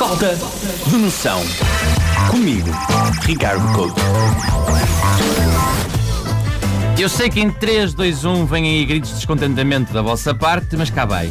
Falta 0.00 0.34
de 0.86 0.96
noção. 0.96 1.42
Comigo, 2.30 2.70
Ricardo 3.20 3.70
Couto. 3.74 4.00
Eu 6.98 7.06
sei 7.06 7.28
que 7.28 7.38
em 7.38 7.50
3, 7.50 7.92
2, 7.92 8.24
1 8.24 8.46
vêm 8.46 8.64
aí 8.64 8.86
gritos 8.86 9.10
de 9.10 9.16
descontentamento 9.16 9.92
da 9.92 10.00
vossa 10.00 10.34
parte, 10.34 10.74
mas 10.74 10.88
cá 10.88 11.04
vai. 11.04 11.30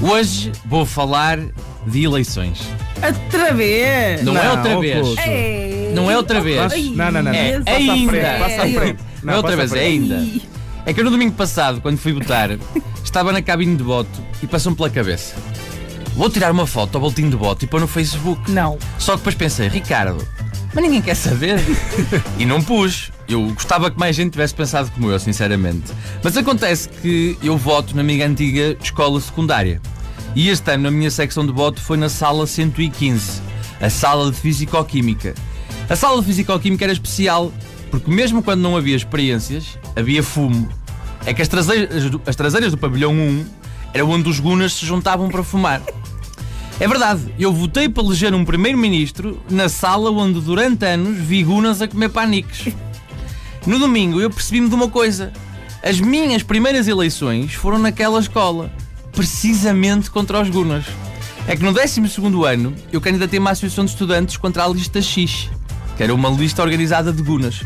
Hoje 0.00 0.52
vou 0.66 0.86
falar 0.86 1.36
de 1.84 2.04
eleições. 2.04 2.60
Outra 3.04 3.52
vez! 3.52 4.22
Não, 4.22 4.38
é 4.38 4.50
outra 4.52 4.74
Não, 4.74 4.80
vez. 4.80 5.18
Ei. 5.26 5.90
Não 5.92 6.08
é 6.08 6.16
outra 6.16 6.40
vez. 6.40 6.90
Não, 6.94 7.10
não, 7.10 7.22
não. 7.24 7.32
É, 7.32 7.58
Passa 7.58 7.76
ainda. 7.76 8.12
frente, 8.12 8.38
passa 8.38 8.62
à 8.62 8.68
frente. 8.68 8.98
Não, 9.20 9.32
é 9.32 9.36
outra 9.36 9.56
vez, 9.56 9.72
é 9.72 9.80
ainda. 9.80 10.24
É 10.86 10.94
que 10.94 11.00
eu 11.00 11.04
no 11.04 11.10
domingo 11.10 11.32
passado, 11.32 11.80
quando 11.80 11.98
fui 11.98 12.12
votar, 12.12 12.50
estava 13.02 13.32
na 13.32 13.42
cabine 13.42 13.74
de 13.74 13.82
voto 13.82 14.22
e 14.40 14.46
passou-me 14.46 14.76
pela 14.76 14.90
cabeça. 14.90 15.34
Vou 16.16 16.30
tirar 16.30 16.50
uma 16.50 16.66
foto 16.66 16.94
ao 16.94 17.00
boletim 17.02 17.28
de 17.28 17.36
voto 17.36 17.64
e 17.64 17.68
pôr 17.68 17.78
no 17.78 17.86
Facebook. 17.86 18.50
Não. 18.50 18.78
Só 18.98 19.12
que 19.12 19.18
depois 19.18 19.34
pensei, 19.34 19.68
Ricardo, 19.68 20.26
mas 20.72 20.82
ninguém 20.82 21.02
quer 21.02 21.14
saber. 21.14 21.60
e 22.38 22.46
não 22.46 22.62
pus. 22.62 23.12
Eu 23.28 23.52
gostava 23.52 23.90
que 23.90 23.98
mais 23.98 24.16
gente 24.16 24.32
tivesse 24.32 24.54
pensado 24.54 24.90
como 24.92 25.10
eu, 25.10 25.18
sinceramente. 25.18 25.92
Mas 26.22 26.36
acontece 26.36 26.88
que 26.88 27.36
eu 27.42 27.56
voto 27.58 27.94
na 27.94 28.02
minha 28.02 28.26
antiga 28.26 28.76
escola 28.82 29.20
secundária. 29.20 29.80
E 30.34 30.48
este 30.48 30.70
ano 30.70 30.88
a 30.88 30.90
minha 30.90 31.10
secção 31.10 31.46
de 31.46 31.52
voto 31.52 31.80
foi 31.80 31.96
na 31.96 32.08
sala 32.08 32.46
115, 32.46 33.40
a 33.80 33.88
sala 33.88 34.30
de 34.30 34.36
Físico-Química. 34.38 35.34
A 35.88 35.96
sala 35.96 36.20
de 36.20 36.26
Físico-Química 36.26 36.84
era 36.84 36.92
especial, 36.92 37.52
porque 37.90 38.10
mesmo 38.10 38.42
quando 38.42 38.60
não 38.60 38.76
havia 38.76 38.96
experiências, 38.96 39.78
havia 39.94 40.22
fumo. 40.22 40.68
É 41.24 41.32
que 41.32 41.40
as 41.40 41.48
traseiras 41.48 42.10
do, 42.10 42.20
as 42.26 42.36
traseiras 42.36 42.70
do 42.70 42.78
pavilhão 42.78 43.12
1 43.12 43.46
era 43.94 44.04
onde 44.04 44.28
os 44.28 44.38
gunas 44.38 44.74
se 44.74 44.84
juntavam 44.84 45.28
para 45.28 45.42
fumar. 45.42 45.80
É 46.78 46.86
verdade, 46.86 47.32
eu 47.38 47.54
votei 47.54 47.88
para 47.88 48.02
eleger 48.02 48.34
um 48.34 48.44
primeiro-ministro 48.44 49.40
na 49.48 49.66
sala 49.66 50.10
onde 50.10 50.40
durante 50.40 50.84
anos 50.84 51.16
vi 51.16 51.42
gunas 51.42 51.80
a 51.80 51.88
comer 51.88 52.10
paniques. 52.10 52.74
No 53.66 53.78
domingo 53.78 54.20
eu 54.20 54.28
percebi-me 54.28 54.68
de 54.68 54.74
uma 54.74 54.88
coisa. 54.88 55.32
As 55.82 55.98
minhas 55.98 56.42
primeiras 56.42 56.86
eleições 56.86 57.54
foram 57.54 57.78
naquela 57.78 58.20
escola, 58.20 58.70
precisamente 59.10 60.10
contra 60.10 60.42
os 60.42 60.50
gunas. 60.50 60.84
É 61.48 61.56
que 61.56 61.62
no 61.62 61.72
12 61.72 62.02
ano 62.46 62.74
eu 62.92 63.00
candidatei-me 63.00 63.48
à 63.48 63.52
Associação 63.52 63.86
de 63.86 63.92
Estudantes 63.92 64.36
contra 64.36 64.64
a 64.64 64.68
lista 64.68 65.00
X, 65.00 65.48
que 65.96 66.02
era 66.02 66.14
uma 66.14 66.28
lista 66.28 66.62
organizada 66.62 67.10
de 67.10 67.22
gunas. 67.22 67.64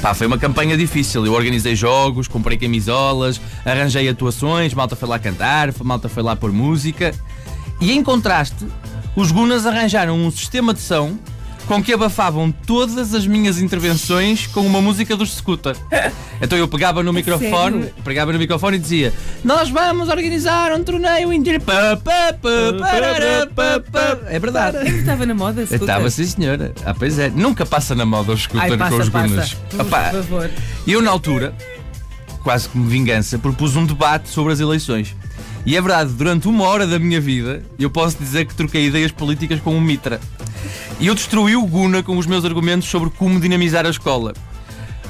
Pá, 0.00 0.14
foi 0.14 0.28
uma 0.28 0.38
campanha 0.38 0.76
difícil. 0.76 1.26
Eu 1.26 1.32
organizei 1.32 1.74
jogos, 1.74 2.28
comprei 2.28 2.56
camisolas, 2.56 3.40
arranjei 3.64 4.08
atuações, 4.08 4.72
malta 4.74 4.94
foi 4.94 5.08
lá 5.08 5.18
cantar, 5.18 5.74
malta 5.82 6.08
foi 6.08 6.22
lá 6.22 6.36
pôr 6.36 6.52
música. 6.52 7.12
E 7.84 7.92
em 7.92 8.02
contraste, 8.02 8.66
os 9.14 9.30
Gunas 9.30 9.66
arranjaram 9.66 10.16
um 10.16 10.30
sistema 10.30 10.72
de 10.72 10.80
som 10.80 11.18
com 11.66 11.82
que 11.82 11.92
abafavam 11.92 12.50
todas 12.50 13.12
as 13.12 13.26
minhas 13.26 13.58
intervenções 13.58 14.46
com 14.46 14.62
uma 14.62 14.80
música 14.80 15.14
dos 15.14 15.34
Scooter. 15.36 15.76
Então 16.42 16.58
eu 16.58 16.66
pegava 16.66 17.00
no 17.02 17.12
microfone, 17.12 17.84
sério? 17.84 17.94
pegava 18.02 18.32
no 18.32 18.38
microfone 18.38 18.76
e 18.76 18.80
dizia: 18.80 19.14
Nós 19.44 19.70
vamos 19.70 20.08
organizar 20.08 20.72
um 20.72 20.82
torneio 20.82 21.30
pá." 23.92 24.18
É 24.26 24.38
verdade. 24.38 24.78
Eu 24.78 24.98
estava 24.98 25.24
na 25.24 25.32
moda, 25.32 25.64
scooter. 25.64 25.80
Estava, 25.80 26.10
sim, 26.10 26.26
senhora. 26.26 26.74
Ah, 26.84 26.92
pois 26.92 27.18
é. 27.20 27.30
Nunca 27.30 27.64
passa 27.64 27.94
na 27.94 28.04
moda 28.04 28.32
os 28.32 28.42
Scooter 28.42 28.62
Ai, 28.62 28.70
com 28.70 28.78
passa, 28.78 28.96
os 28.96 29.08
passa. 29.08 29.28
Gunas. 29.28 29.54
Por 29.54 29.86
favor. 29.86 30.50
eu, 30.86 31.00
na 31.00 31.12
altura, 31.12 31.54
quase 32.42 32.68
como 32.68 32.84
vingança, 32.84 33.38
propus 33.38 33.76
um 33.76 33.86
debate 33.86 34.28
sobre 34.28 34.52
as 34.52 34.58
eleições. 34.58 35.14
E 35.66 35.76
é 35.76 35.80
verdade, 35.80 36.12
durante 36.12 36.46
uma 36.46 36.64
hora 36.64 36.86
da 36.86 36.98
minha 36.98 37.20
vida, 37.20 37.64
eu 37.78 37.88
posso 37.88 38.18
dizer 38.18 38.44
que 38.44 38.54
troquei 38.54 38.86
ideias 38.86 39.10
políticas 39.10 39.60
com 39.60 39.74
um 39.74 39.80
mitra. 39.80 40.20
E 41.00 41.06
eu 41.06 41.14
destruí 41.14 41.56
o 41.56 41.66
Guna 41.66 42.02
com 42.02 42.18
os 42.18 42.26
meus 42.26 42.44
argumentos 42.44 42.88
sobre 42.88 43.08
como 43.10 43.40
dinamizar 43.40 43.86
a 43.86 43.90
escola. 43.90 44.34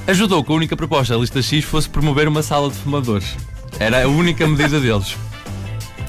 Ajudou 0.07 0.45
que 0.45 0.53
a 0.53 0.55
única 0.55 0.77
proposta 0.77 1.15
da 1.15 1.21
lista 1.21 1.43
X 1.43 1.65
fosse 1.65 1.89
promover 1.89 2.29
uma 2.29 2.43
sala 2.43 2.71
de 2.71 2.77
fumadores. 2.77 3.37
Era 3.81 4.05
a 4.05 4.09
única 4.09 4.47
medida 4.47 4.79
deles. 4.79 5.17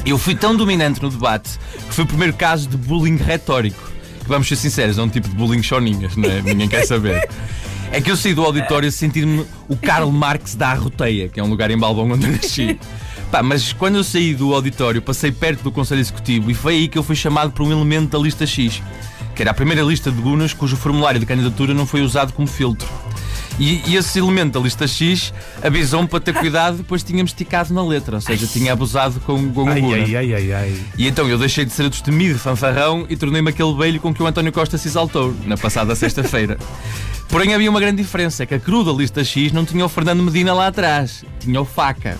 Eu 0.05 0.19
fui 0.19 0.35
tão 0.35 0.55
dominante 0.55 1.01
no 1.01 1.09
debate 1.09 1.57
que 1.87 1.93
foi 1.93 2.03
o 2.03 2.07
primeiro 2.07 2.33
caso 2.33 2.69
de 2.69 2.77
bullying 2.77 3.15
retórico. 3.15 3.81
Que 4.21 4.27
vamos 4.27 4.47
ser 4.47 4.55
sinceros, 4.57 4.99
é 4.99 5.01
um 5.01 5.09
tipo 5.09 5.27
de 5.27 5.35
bullying 5.35 5.63
choninhas, 5.63 6.15
não 6.15 6.29
é? 6.29 6.41
Ninguém 6.41 6.67
quer 6.67 6.85
saber. 6.85 7.27
É 7.91 7.99
que 7.99 8.11
eu 8.11 8.17
saí 8.17 8.33
do 8.33 8.43
auditório 8.43 8.91
sentindo-me 8.91 9.45
o 9.67 9.75
Karl 9.75 10.11
Marx 10.11 10.53
da 10.53 10.69
Arroteia, 10.69 11.29
que 11.29 11.39
é 11.39 11.43
um 11.43 11.49
lugar 11.49 11.71
em 11.71 11.77
Balbão 11.77 12.11
onde 12.11 12.25
eu 12.25 12.31
nasci. 12.31 12.77
Pá, 13.31 13.43
mas 13.43 13.73
quando 13.73 13.95
eu 13.95 14.03
saí 14.03 14.33
do 14.33 14.53
auditório, 14.53 15.01
passei 15.01 15.31
perto 15.31 15.63
do 15.63 15.71
Conselho 15.71 15.99
Executivo 15.99 16.49
e 16.49 16.53
foi 16.53 16.75
aí 16.75 16.87
que 16.87 16.97
eu 16.97 17.03
fui 17.03 17.15
chamado 17.15 17.51
por 17.51 17.63
um 17.63 17.71
elemento 17.71 18.17
da 18.17 18.23
lista 18.23 18.45
X, 18.45 18.81
que 19.35 19.41
era 19.41 19.51
a 19.51 19.53
primeira 19.53 19.81
lista 19.81 20.11
de 20.11 20.21
Gunas 20.21 20.53
cujo 20.53 20.75
formulário 20.77 21.19
de 21.19 21.25
candidatura 21.25 21.73
não 21.73 21.85
foi 21.85 22.01
usado 22.01 22.33
como 22.33 22.47
filtro. 22.47 22.87
E, 23.57 23.81
e 23.87 23.95
esse 23.95 24.19
elemento 24.19 24.59
da 24.59 24.59
lista 24.59 24.85
X 24.85 25.33
avisou-me 25.63 26.07
para 26.07 26.19
ter 26.19 26.33
cuidado, 26.33 26.83
pois 26.85 27.03
tínhamos 27.03 27.31
esticado 27.31 27.73
na 27.73 27.85
letra, 27.85 28.15
ou 28.15 28.21
seja, 28.21 28.45
tinha 28.47 28.73
abusado 28.73 29.19
com, 29.21 29.51
com 29.53 29.61
o 29.61 29.65
Guna. 29.65 29.95
ai, 29.95 30.15
ai, 30.15 30.33
ai, 30.33 30.53
ai. 30.53 30.81
E 30.97 31.07
então 31.07 31.27
eu 31.29 31.37
deixei 31.37 31.63
de 31.63 31.71
ser 31.71 31.83
o 31.85 31.89
destemido 31.89 32.37
fanfarrão 32.37 33.05
e 33.09 33.15
tornei-me 33.15 33.49
aquele 33.49 33.73
velho 33.73 33.99
com 34.01 34.13
que 34.13 34.21
o 34.21 34.27
António 34.27 34.51
Costa 34.51 34.77
se 34.77 34.89
exaltou 34.89 35.33
na 35.45 35.55
passada 35.55 35.95
sexta-feira. 35.95 36.57
Porém 37.29 37.53
havia 37.53 37.69
uma 37.69 37.79
grande 37.79 38.01
diferença, 38.01 38.43
é 38.43 38.45
que 38.45 38.55
a 38.55 38.59
cruda 38.59 38.91
lista 38.91 39.23
X 39.23 39.51
não 39.53 39.63
tinha 39.65 39.85
o 39.85 39.89
Fernando 39.89 40.21
Medina 40.21 40.53
lá 40.53 40.67
atrás, 40.67 41.23
tinha 41.39 41.59
o 41.59 41.65
Faca. 41.65 42.17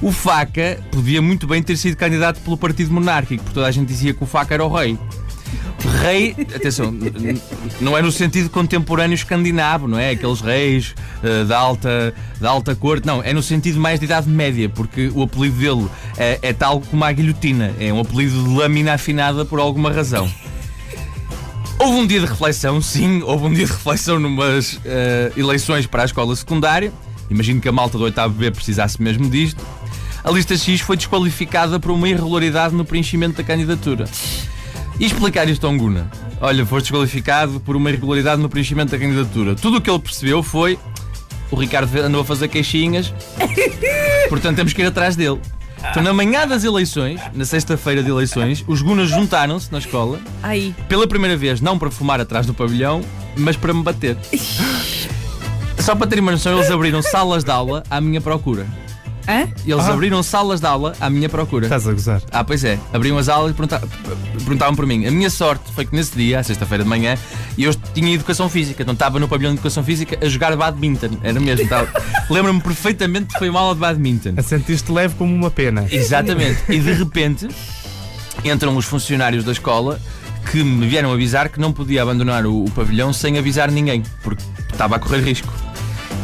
O 0.00 0.12
Faca 0.12 0.78
podia 0.92 1.20
muito 1.20 1.46
bem 1.46 1.62
ter 1.62 1.76
sido 1.76 1.96
candidato 1.96 2.40
pelo 2.40 2.56
Partido 2.56 2.92
Monárquico, 2.92 3.42
porque 3.42 3.54
toda 3.54 3.66
a 3.66 3.70
gente 3.70 3.88
dizia 3.88 4.14
que 4.14 4.22
o 4.22 4.26
Faca 4.26 4.54
era 4.54 4.64
o 4.64 4.72
rei. 4.72 4.96
Rei, 6.02 6.36
atenção, 6.54 6.94
não 7.80 7.96
é 7.96 8.02
no 8.02 8.12
sentido 8.12 8.50
contemporâneo 8.50 9.14
escandinavo, 9.14 9.88
não 9.88 9.98
é? 9.98 10.10
Aqueles 10.10 10.40
reis 10.40 10.94
eh, 11.22 11.44
da, 11.44 11.58
alta, 11.58 12.14
da 12.40 12.50
alta 12.50 12.74
corte, 12.74 13.06
não, 13.06 13.22
é 13.22 13.32
no 13.32 13.42
sentido 13.42 13.80
mais 13.80 13.98
de 13.98 14.06
idade 14.06 14.28
média, 14.28 14.68
porque 14.68 15.10
o 15.14 15.22
apelido 15.22 15.56
dele 15.56 15.88
é, 16.16 16.38
é 16.42 16.52
tal 16.52 16.80
como 16.80 17.04
a 17.04 17.10
guilhotina, 17.10 17.72
é 17.80 17.92
um 17.92 18.00
apelido 18.00 18.42
de 18.42 18.48
lâmina 18.48 18.94
afinada 18.94 19.44
por 19.44 19.58
alguma 19.58 19.90
razão. 19.90 20.30
Houve 21.78 21.98
um 21.98 22.06
dia 22.06 22.20
de 22.20 22.26
reflexão, 22.26 22.82
sim, 22.82 23.22
houve 23.22 23.46
um 23.46 23.52
dia 23.52 23.64
de 23.64 23.72
reflexão 23.72 24.18
numas 24.18 24.80
eh, 24.84 25.32
eleições 25.36 25.86
para 25.86 26.02
a 26.02 26.06
escola 26.06 26.34
secundária. 26.36 26.92
Imagino 27.30 27.60
que 27.60 27.68
a 27.68 27.72
malta 27.72 27.98
do 27.98 28.04
8 28.04 28.28
B 28.30 28.50
precisasse 28.50 29.00
mesmo 29.00 29.28
disto. 29.28 29.64
A 30.24 30.30
lista 30.30 30.56
X 30.56 30.80
foi 30.80 30.96
desqualificada 30.96 31.78
por 31.78 31.90
uma 31.90 32.08
irregularidade 32.08 32.74
no 32.74 32.84
preenchimento 32.84 33.36
da 33.36 33.44
candidatura. 33.44 34.04
E 34.98 35.06
explicar 35.06 35.48
isto 35.48 35.66
a 35.66 35.70
um 35.70 35.78
Guna. 35.78 36.10
Olha, 36.40 36.66
foste 36.66 36.86
desqualificado 36.86 37.60
por 37.60 37.76
uma 37.76 37.90
irregularidade 37.90 38.40
no 38.42 38.48
preenchimento 38.48 38.92
da 38.92 38.98
candidatura. 38.98 39.54
Tudo 39.54 39.78
o 39.78 39.80
que 39.80 39.90
ele 39.90 39.98
percebeu 39.98 40.42
foi 40.42 40.78
o 41.50 41.56
Ricardo 41.56 41.96
andou 42.00 42.20
a 42.20 42.24
fazer 42.24 42.48
queixinhas, 42.48 43.12
portanto 44.28 44.56
temos 44.56 44.72
que 44.72 44.82
ir 44.82 44.86
atrás 44.86 45.16
dele. 45.16 45.40
Então, 45.90 46.02
na 46.02 46.12
manhã 46.12 46.46
das 46.46 46.64
eleições, 46.64 47.20
na 47.32 47.44
sexta-feira 47.44 48.02
de 48.02 48.10
eleições, 48.10 48.64
os 48.66 48.82
Gunas 48.82 49.08
juntaram-se 49.08 49.70
na 49.72 49.78
escola 49.78 50.20
Ai. 50.42 50.74
pela 50.88 51.06
primeira 51.06 51.36
vez, 51.36 51.60
não 51.60 51.78
para 51.78 51.90
fumar 51.90 52.20
atrás 52.20 52.46
do 52.46 52.52
pavilhão, 52.52 53.00
mas 53.36 53.56
para 53.56 53.72
me 53.72 53.82
bater. 53.82 54.16
Só 55.78 55.94
para 55.94 56.06
terem 56.08 56.20
uma 56.22 56.32
noção, 56.32 56.58
eles 56.58 56.70
abriram 56.70 57.00
salas 57.00 57.44
de 57.44 57.50
aula 57.50 57.84
à 57.88 58.00
minha 58.00 58.20
procura. 58.20 58.66
Hã? 59.28 59.46
Eles 59.66 59.84
Ah. 59.84 59.92
abriram 59.92 60.22
salas 60.22 60.58
de 60.60 60.66
aula 60.66 60.94
à 60.98 61.10
minha 61.10 61.28
procura. 61.28 61.66
Estás 61.66 61.86
a 61.86 61.92
gozar. 61.92 62.22
Ah, 62.32 62.42
pois 62.42 62.64
é. 62.64 62.78
Abriam 62.92 63.18
as 63.18 63.28
aulas 63.28 63.50
e 63.50 63.54
pergunta- 63.54 63.86
perguntavam 64.32 64.74
por 64.74 64.86
mim. 64.86 65.06
A 65.06 65.10
minha 65.10 65.28
sorte 65.28 65.70
foi 65.74 65.84
que 65.84 65.94
nesse 65.94 66.16
dia, 66.16 66.40
à 66.40 66.42
sexta-feira 66.42 66.82
de 66.82 66.88
manhã, 66.88 67.14
eu 67.58 67.74
tinha 67.92 68.14
educação 68.14 68.48
física. 68.48 68.82
Então 68.82 68.94
estava 68.94 69.20
no 69.20 69.28
pavilhão 69.28 69.52
de 69.52 69.58
educação 69.58 69.84
física 69.84 70.18
a 70.24 70.28
jogar 70.28 70.56
badminton. 70.56 71.10
Era 71.22 71.38
mesmo. 71.38 71.62
estava- 71.64 71.88
Lembro-me 72.30 72.60
perfeitamente 72.62 73.26
que 73.34 73.38
foi 73.38 73.50
uma 73.50 73.60
aula 73.60 73.74
de 73.74 73.80
badminton. 73.80 74.32
A 74.36 74.42
sentir-te 74.42 74.90
leve 74.90 75.14
como 75.16 75.34
uma 75.34 75.50
pena. 75.50 75.86
Exatamente. 75.90 76.62
E 76.70 76.78
de 76.80 76.92
repente 76.94 77.48
entram 78.44 78.76
os 78.76 78.84
funcionários 78.86 79.44
da 79.44 79.52
escola 79.52 80.00
que 80.50 80.62
me 80.64 80.86
vieram 80.86 81.12
avisar 81.12 81.50
que 81.50 81.60
não 81.60 81.72
podia 81.72 82.02
abandonar 82.02 82.46
o, 82.46 82.64
o 82.64 82.70
pavilhão 82.70 83.12
sem 83.12 83.36
avisar 83.36 83.70
ninguém, 83.70 84.02
porque 84.22 84.42
estava 84.72 84.96
a 84.96 84.98
correr 84.98 85.20
risco. 85.20 85.52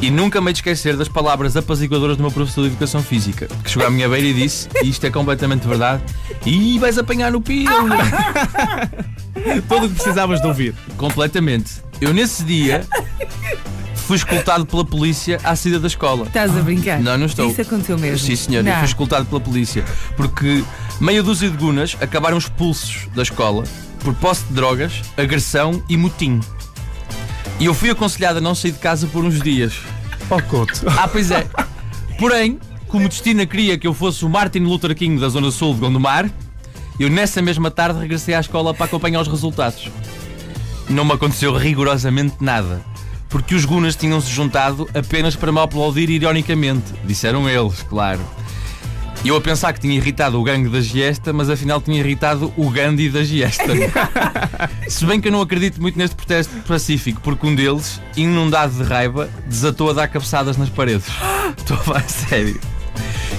E 0.01 0.11
nunca 0.11 0.41
me 0.41 0.53
esquecer 0.53 0.97
das 0.97 1.09
palavras 1.09 1.57
apaziguadoras 1.57 2.17
do 2.17 2.23
meu 2.23 2.31
professor 2.31 2.63
de 2.63 2.69
Educação 2.69 3.03
Física, 3.03 3.49
que 3.63 3.71
chegou 3.71 3.87
à 3.89 3.91
minha 3.91 4.09
beira 4.09 4.27
e 4.27 4.35
disse, 4.35 4.69
e 4.83 4.91
isto 4.91 5.07
é 5.07 5.11
completamente 5.11 5.67
verdade, 5.67 6.03
e 6.45 6.79
vais 6.79 6.99
apanhar 6.99 7.33
no 7.33 7.41
pio. 7.41 7.71
Tudo 9.69 9.87
o 9.87 9.89
que 9.89 9.95
precisavas 9.95 10.41
de 10.41 10.47
ouvir. 10.47 10.75
completamente. 10.99 11.73
Eu 12.01 12.13
nesse 12.13 12.45
dia 12.45 12.87
fui 13.95 14.17
escoltado 14.17 14.67
pela 14.67 14.85
polícia 14.85 15.41
à 15.43 15.57
saída 15.57 15.81
da 15.81 15.87
escola. 15.87 16.27
Estás 16.27 16.55
a 16.55 16.61
brincar? 16.61 17.01
Não, 17.01 17.17
não 17.17 17.27
estou. 17.27 17.49
Isso 17.51 17.63
aconteceu 17.63 17.97
mesmo. 17.99 18.19
Sim, 18.19 18.37
senhor, 18.37 18.59
eu 18.59 18.65
Não. 18.65 18.77
fui 18.77 18.85
escoltado 18.85 19.25
pela 19.25 19.41
polícia. 19.41 19.85
Porque 20.17 20.63
meia 21.01 21.23
dúzia 21.23 21.49
de 21.49 21.57
gunas 21.57 21.97
acabaram 22.01 22.37
expulsos 22.37 23.09
da 23.15 23.23
escola 23.23 23.65
por 24.01 24.13
posse 24.17 24.45
de 24.45 24.53
drogas, 24.55 25.01
agressão 25.17 25.83
e 25.89 25.97
motim. 25.97 26.41
E 27.59 27.67
eu 27.67 27.75
fui 27.75 27.91
aconselhado 27.91 28.39
a 28.39 28.41
não 28.41 28.55
sair 28.55 28.73
de 28.73 28.79
casa 28.79 29.07
por 29.07 29.25
uns 29.25 29.41
dias. 29.41 29.75
Oh, 30.31 30.41
Couto. 30.43 30.83
Ah, 30.99 31.07
pois 31.09 31.31
é. 31.31 31.47
Porém, 32.19 32.59
como 32.89 33.07
o 33.07 33.09
destino 33.09 33.47
queria 33.47 33.79
que 33.79 33.87
eu 33.87 33.95
fosse 33.95 34.25
o 34.25 34.29
Martin 34.29 34.61
Luther 34.61 34.95
King 34.95 35.21
da 35.21 35.29
Zona 35.29 35.51
Sul 35.51 35.75
de 35.75 35.81
Gondomar, 35.81 36.31
Eu 36.99 37.11
nessa 37.11 37.43
mesma 37.43 37.71
tarde 37.71 37.99
regressei 37.99 38.35
à 38.35 38.41
escola 38.41 38.73
para 38.73 38.87
acompanhar 38.87 39.21
os 39.21 39.27
resultados. 39.29 39.89
Não 40.89 41.05
me 41.05 41.13
aconteceu 41.13 41.53
rigorosamente 41.57 42.37
nada. 42.41 42.81
Porque 43.29 43.55
os 43.55 43.65
Gunas 43.65 43.97
tinham-se 43.97 44.31
juntado 44.31 44.89
apenas 44.95 45.35
para 45.35 45.51
me 45.51 45.59
aplaudir 45.59 46.09
ironicamente. 46.09 46.93
Disseram 47.05 47.49
eles, 47.49 47.83
claro. 47.83 48.21
Eu 49.25 49.37
a 49.37 49.41
pensar 49.41 49.73
que 49.73 49.81
tinha 49.81 49.95
irritado 49.95 50.39
o 50.39 50.43
gangue 50.43 50.69
da 50.69 50.83
Giesta, 50.83 51.33
mas 51.33 51.49
afinal 51.49 51.81
tinha 51.81 51.99
irritado 51.99 52.53
o 52.59 52.69
Gandhi 52.69 53.09
da 53.09 53.25
Giesta. 53.25 53.65
Se 54.87 55.07
bem 55.07 55.19
que 55.19 55.29
eu 55.29 55.33
não 55.33 55.41
acredito 55.41 55.81
muito 55.81 55.99
neste 55.99 56.15
protesto 56.15 56.55
pacífico, 56.69 57.23
porque 57.23 57.47
um 57.47 57.55
deles, 57.55 58.03
inundado 58.19 58.75
de 58.75 58.83
raiva, 58.83 59.31
desatou 59.47 59.89
a 59.89 59.93
dar 59.95 60.09
cabeçadas 60.09 60.59
nas 60.59 60.69
paredes. 60.69 61.07
Estou 61.57 61.75
a 61.75 61.81
falar 61.81 62.03
sério. 62.07 62.61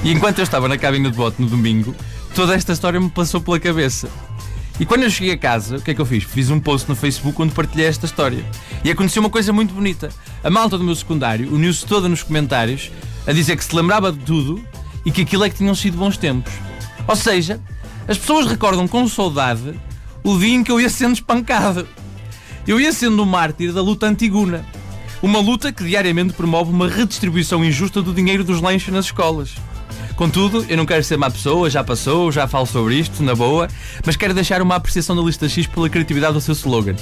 E 0.04 0.12
enquanto 0.12 0.40
eu 0.40 0.44
estava 0.44 0.68
na 0.68 0.76
cabine 0.76 1.12
de 1.12 1.16
bote 1.16 1.40
no 1.40 1.48
domingo, 1.48 1.94
toda 2.34 2.56
esta 2.56 2.74
história 2.74 3.00
me 3.00 3.10
passou 3.12 3.40
pela 3.40 3.60
cabeça. 3.60 4.10
E 4.80 4.88
quando 4.88 5.04
eu 5.04 5.10
cheguei 5.12 5.34
a 5.34 5.38
casa, 5.38 5.78
o 5.78 5.82
que 5.82 5.92
é 5.92 5.94
que 5.94 6.02
eu 6.02 6.06
fiz? 6.06 6.24
Fiz 6.24 6.50
um 6.50 6.60
post 6.60 6.90
no 6.90 6.96
Facebook 6.96 7.40
onde 7.40 7.54
partilhei 7.54 7.86
esta 7.86 8.08
história. 8.08 8.44
E 8.84 8.90
aconteceu 8.90 9.22
uma 9.22 9.30
coisa 9.30 9.54
muito 9.54 9.72
bonita. 9.72 10.10
A 10.44 10.50
malta 10.50 10.80
do 10.80 10.84
meu 10.84 10.96
secundário 10.96 11.54
uniu-se 11.54 11.86
toda 11.86 12.10
nos 12.10 12.24
comentários 12.24 12.92
a 13.28 13.32
dizer 13.32 13.56
que 13.56 13.64
se 13.64 13.76
lembrava 13.76 14.12
de 14.12 14.18
tudo 14.26 14.66
e 15.06 15.12
que 15.12 15.22
aquilo 15.22 15.46
é 15.46 15.50
que 15.50 15.58
tinham 15.58 15.76
sido 15.76 15.98
bons 15.98 16.18
tempos. 16.18 16.52
Ou 17.08 17.16
seja, 17.16 17.62
as 18.08 18.18
pessoas 18.18 18.48
recordam 18.48 18.88
com 18.88 19.08
saudade 19.08 19.80
o 20.24 20.38
dia 20.38 20.56
em 20.56 20.64
que 20.64 20.72
eu 20.72 20.82
ia 20.82 20.90
sendo 20.90 21.14
espancado. 21.14 21.88
Eu 22.68 22.80
ia 22.80 22.92
sendo 22.92 23.22
o 23.22 23.26
mártir 23.26 23.72
da 23.72 23.82
luta 23.82 24.08
antiguna. 24.08 24.66
Uma 25.22 25.40
luta 25.40 25.72
que 25.72 25.84
diariamente 25.84 26.34
promove 26.34 26.72
uma 26.72 26.90
redistribuição 26.90 27.64
injusta 27.64 28.02
do 28.02 28.14
dinheiro 28.14 28.44
dos 28.44 28.60
lanches 28.62 28.94
nas 28.94 29.06
escolas. 29.06 29.54
Contudo, 30.16 30.66
eu 30.70 30.78
não 30.78 30.86
quero 30.86 31.04
ser 31.04 31.18
má 31.18 31.30
pessoa, 31.30 31.70
já 31.70 31.84
passou, 31.84 32.32
já 32.32 32.48
falo 32.48 32.66
sobre 32.66 32.96
isto, 32.96 33.22
na 33.22 33.36
boa, 33.36 33.68
mas 34.06 34.16
quero 34.16 34.34
deixar 34.34 34.62
uma 34.62 34.76
apreciação 34.76 35.16
da 35.16 35.22
lista 35.22 35.48
X 35.48 35.68
pela 35.68 35.90
criatividade 35.90 36.34
do 36.34 36.42
seu 36.42 36.54
slogan, 36.54 36.96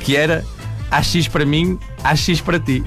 que 0.00 0.16
era 0.16 0.44
AX 0.90 1.28
para 1.28 1.46
mim, 1.46 1.78
AX 2.02 2.40
para 2.40 2.58
ti. 2.58 2.82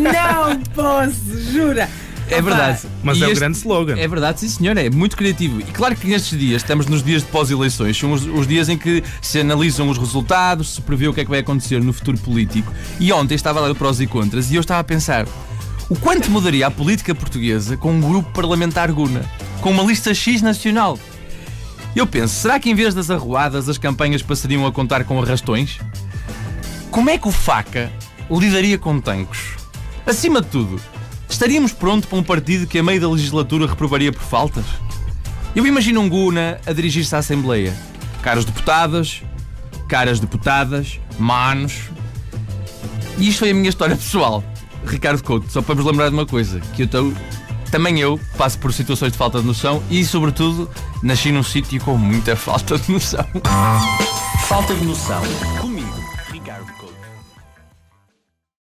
Não 0.00 0.60
posso, 0.74 1.52
jura. 1.52 1.88
É 2.28 2.42
verdade. 2.42 2.80
Mas 3.02 3.18
E 3.18 3.22
é 3.22 3.26
um 3.26 3.30
este- 3.30 3.40
grande 3.40 3.58
slogan. 3.58 3.96
É 3.98 4.08
verdade, 4.08 4.40
sim 4.40 4.48
senhor, 4.48 4.76
é 4.76 4.90
muito 4.90 5.16
criativo. 5.16 5.60
E 5.60 5.64
claro 5.64 5.94
que 5.94 6.08
nestes 6.08 6.38
dias, 6.38 6.62
estamos 6.62 6.86
nos 6.86 7.02
dias 7.02 7.22
de 7.22 7.28
pós-eleições, 7.28 7.96
são 7.96 8.12
os, 8.12 8.24
os 8.26 8.46
dias 8.46 8.68
em 8.68 8.76
que 8.76 9.02
se 9.22 9.40
analisam 9.40 9.88
os 9.88 9.96
resultados, 9.98 10.74
se 10.74 10.80
prevê 10.80 11.06
o 11.08 11.14
que 11.14 11.20
é 11.20 11.24
que 11.24 11.30
vai 11.30 11.40
acontecer 11.40 11.82
no 11.82 11.92
futuro 11.92 12.18
político. 12.18 12.72
E 12.98 13.12
ontem 13.12 13.34
estava 13.34 13.60
a 13.60 13.66
ler 13.66 13.74
prós 13.74 14.00
e 14.00 14.06
contras 14.06 14.50
e 14.50 14.56
eu 14.56 14.60
estava 14.60 14.80
a 14.80 14.84
pensar 14.84 15.26
o 15.88 15.94
quanto 15.96 16.30
mudaria 16.30 16.66
a 16.66 16.70
política 16.70 17.14
portuguesa 17.14 17.76
com 17.76 17.92
um 17.92 18.00
grupo 18.00 18.30
parlamentar 18.32 18.90
guna, 18.90 19.22
com 19.60 19.70
uma 19.70 19.84
lista 19.84 20.12
X 20.12 20.42
nacional. 20.42 20.98
Eu 21.94 22.06
penso, 22.06 22.34
será 22.34 22.58
que 22.58 22.68
em 22.68 22.74
vez 22.74 22.92
das 22.92 23.08
arruadas 23.10 23.68
as 23.68 23.78
campanhas 23.78 24.20
passariam 24.20 24.66
a 24.66 24.72
contar 24.72 25.04
com 25.04 25.22
arrastões? 25.22 25.78
Como 26.90 27.08
é 27.08 27.16
que 27.18 27.28
o 27.28 27.32
faca 27.32 27.90
lidaria 28.30 28.76
com 28.78 29.00
tanques? 29.00 29.40
Acima 30.04 30.40
de 30.42 30.48
tudo, 30.48 30.80
estaríamos 31.36 31.72
prontos 31.72 32.08
para 32.08 32.18
um 32.18 32.22
partido 32.22 32.66
que 32.66 32.78
a 32.78 32.82
meio 32.82 32.98
da 33.00 33.08
legislatura 33.08 33.66
reprovaria 33.66 34.10
por 34.10 34.22
faltas? 34.22 34.64
Eu 35.54 35.66
imagino 35.66 36.00
um 36.00 36.08
Guna 36.08 36.58
a 36.66 36.72
dirigir-se 36.72 37.14
à 37.14 37.18
Assembleia. 37.18 37.76
Caros 38.22 38.44
deputadas, 38.44 39.22
caras 39.86 40.18
deputadas, 40.18 40.98
manos. 41.18 41.90
E 43.18 43.28
isto 43.28 43.40
foi 43.40 43.50
a 43.50 43.54
minha 43.54 43.68
história 43.68 43.94
pessoal. 43.94 44.42
Ricardo 44.86 45.22
Couto, 45.22 45.52
só 45.52 45.60
para 45.60 45.74
vos 45.74 45.84
lembrar 45.84 46.08
de 46.08 46.14
uma 46.14 46.26
coisa, 46.26 46.60
que 46.74 46.82
eu 46.82 46.88
também 47.70 48.00
eu 48.00 48.18
passo 48.38 48.58
por 48.58 48.72
situações 48.72 49.12
de 49.12 49.18
falta 49.18 49.40
de 49.40 49.46
noção 49.46 49.82
e, 49.90 50.04
sobretudo, 50.04 50.70
nasci 51.02 51.32
num 51.32 51.42
sítio 51.42 51.80
com 51.82 51.98
muita 51.98 52.34
falta 52.36 52.78
de 52.78 52.92
noção. 52.92 53.26
Falta 54.46 54.74
de 54.74 54.84
noção. 54.84 55.22